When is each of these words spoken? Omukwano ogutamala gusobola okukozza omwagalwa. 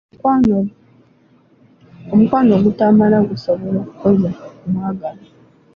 Omukwano 2.13 2.51
ogutamala 2.59 3.17
gusobola 3.29 3.77
okukozza 3.83 4.29
omwagalwa. 4.65 5.25